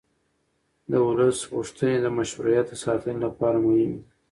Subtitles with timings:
[0.89, 4.01] د ولس غوښتنې د مشروعیت د ساتنې لپاره مهمې دي